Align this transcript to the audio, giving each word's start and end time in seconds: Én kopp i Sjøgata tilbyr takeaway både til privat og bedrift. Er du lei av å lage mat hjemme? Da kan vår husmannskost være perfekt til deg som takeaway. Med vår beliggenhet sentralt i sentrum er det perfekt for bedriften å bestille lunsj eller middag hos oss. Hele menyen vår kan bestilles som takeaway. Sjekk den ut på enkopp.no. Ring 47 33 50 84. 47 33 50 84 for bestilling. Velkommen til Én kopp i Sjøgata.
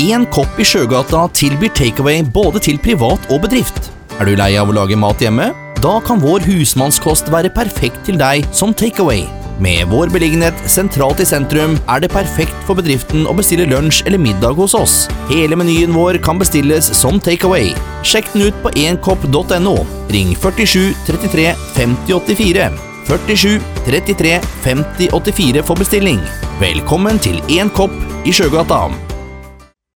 Én 0.00 0.22
kopp 0.32 0.56
i 0.56 0.64
Sjøgata 0.64 1.26
tilbyr 1.36 1.72
takeaway 1.76 2.22
både 2.32 2.62
til 2.64 2.78
privat 2.80 3.26
og 3.28 3.42
bedrift. 3.44 3.90
Er 4.16 4.28
du 4.28 4.32
lei 4.38 4.54
av 4.56 4.70
å 4.70 4.76
lage 4.76 4.96
mat 4.96 5.20
hjemme? 5.20 5.50
Da 5.80 5.98
kan 6.06 6.22
vår 6.22 6.46
husmannskost 6.46 7.28
være 7.32 7.50
perfekt 7.52 8.06
til 8.06 8.16
deg 8.20 8.46
som 8.56 8.72
takeaway. 8.72 9.26
Med 9.60 9.90
vår 9.90 10.08
beliggenhet 10.14 10.56
sentralt 10.72 11.20
i 11.20 11.26
sentrum 11.28 11.76
er 11.92 12.00
det 12.00 12.08
perfekt 12.14 12.56
for 12.64 12.80
bedriften 12.80 13.26
å 13.28 13.34
bestille 13.36 13.68
lunsj 13.68 14.06
eller 14.08 14.22
middag 14.22 14.56
hos 14.56 14.76
oss. 14.78 14.94
Hele 15.28 15.58
menyen 15.60 15.92
vår 15.92 16.16
kan 16.24 16.40
bestilles 16.40 16.88
som 16.96 17.20
takeaway. 17.20 17.74
Sjekk 18.00 18.32
den 18.32 18.48
ut 18.48 18.64
på 18.64 18.72
enkopp.no. 18.86 19.76
Ring 20.16 20.32
47 20.32 20.96
33 21.10 21.52
50 21.76 22.16
84. 22.16 22.72
47 23.10 23.60
33 23.84 24.40
50 24.64 25.12
84 25.20 25.68
for 25.68 25.84
bestilling. 25.84 26.24
Velkommen 26.62 27.20
til 27.20 27.44
Én 27.52 27.68
kopp 27.76 27.92
i 28.24 28.32
Sjøgata. 28.32 28.86